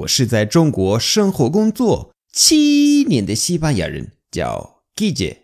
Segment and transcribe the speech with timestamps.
[0.00, 5.36] 我是在中国生活工作七年的西班牙人，叫 Gigi。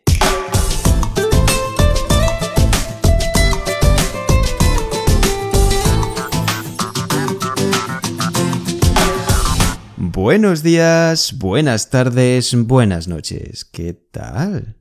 [10.13, 13.63] Buenos días, buenas tardes, buenas noches.
[13.71, 14.77] ¿Qué tal?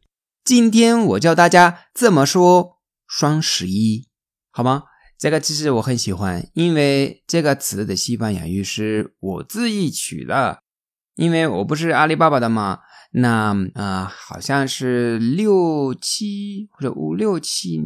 [0.45, 4.07] 今天我教大家怎么说双十一，
[4.51, 4.83] 好吗？
[5.17, 10.59] 这个其实我很喜欢，因为这个词的西班牙语是我自己取的，
[11.15, 12.79] 因为我不是阿里巴巴的嘛。
[13.17, 17.81] 那啊，好像是六七或者五六七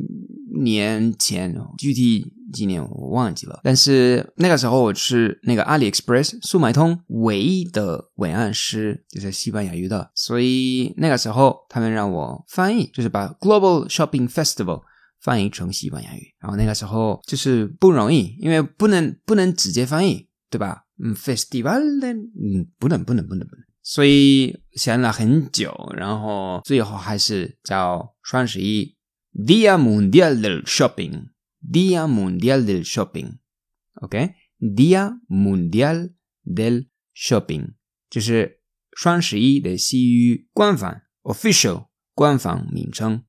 [0.60, 3.60] 年前，具体几年我忘记了。
[3.64, 14.82] 但是那个时候我是那个 AliExpress 速买通唯一的文案师，就是西班牙语的，所以那个时候他们让我翻译，就是把 Global Shopping Festival
[15.22, 16.34] 翻译成西班牙语。
[16.40, 20.86] 然后那个时候就是不容易，因为不能不能直接翻译，对吧？
[21.02, 23.66] 嗯，Festival，嗯，不能不能不能不能。
[23.82, 28.96] 所以想了很久，然后最后还是叫双十一
[29.34, 36.12] ，Dia Mundial del Shopping，Dia Mundial del Shopping，OK，Dia Mundial
[36.46, 37.74] del Shopping，
[38.10, 38.60] 就是
[38.92, 43.24] 双十一的西语官方 official 官方名称。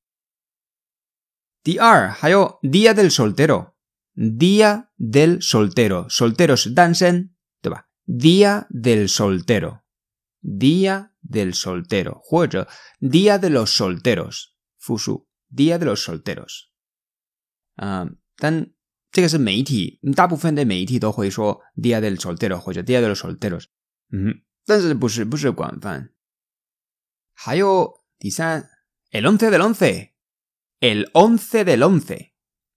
[1.62, 7.88] 第二还有 Dia del Soltero，Dia del Soltero，Soltero 是单身，对吧？
[8.06, 12.68] Dia del Soltero。Día del soltero 或者
[13.00, 16.68] Día de los solteros 复数 Día de los solteros
[17.74, 18.06] 啊，
[18.36, 18.70] 但
[19.10, 23.64] 这个是媒体，大部分的媒体都会说 Día del soltero 或者 Día de los solteros，
[24.12, 26.12] 嗯，但是不是不是广泛。
[27.32, 28.70] 还有第三，
[29.10, 30.09] el once del once，el once
[30.81, 32.31] Del once，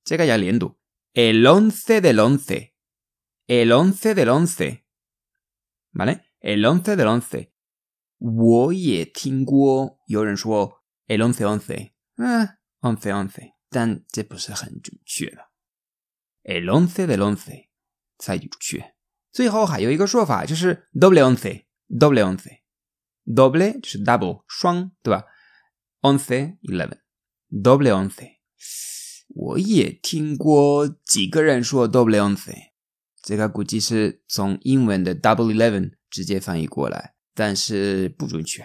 [0.05, 0.77] 这个要连读
[1.15, 7.49] ，el once del once，el once del once，¿vale？el once del once。
[8.19, 15.51] 我也听过有人说 el once once，嗯，once once，但这不是很准确的。
[16.45, 17.69] el once del once
[18.19, 18.95] 才准确。
[19.33, 25.25] 最后还有一个说法就是 doble once，doble once，doble 就是 double 双，对吧
[26.03, 26.59] ？once
[27.63, 28.29] doble once。
[29.29, 32.53] 我也听过几个人说 doble once，
[33.23, 37.15] 这个估计是从英文的 double eleven 直接翻译过来。
[37.37, 38.65] 但是不准确。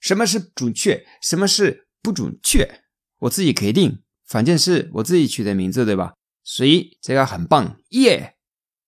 [0.00, 1.04] 什么是准确？
[1.20, 2.80] 什么是不准确？
[3.18, 6.14] 我自己可以定，反正是我自己取的名字，对吧？
[6.42, 8.36] 所以这个很棒，耶！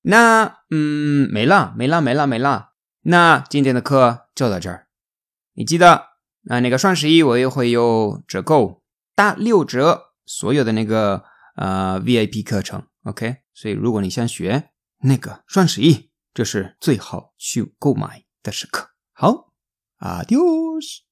[0.01, 2.71] 那嗯，没了，没了，没了，没了。
[3.03, 4.87] 那今天的课就到这儿。
[5.53, 6.07] 你记得
[6.49, 8.80] 啊，那个双十一我也会有折扣，
[9.21, 11.23] 加六折，所有的那个
[11.55, 13.37] 呃 VIP 课程，OK。
[13.53, 14.71] 所以如果你想学
[15.01, 18.89] 那个双十一，这是最好去购买的时刻。
[19.13, 19.53] 好
[19.99, 21.10] ，adios。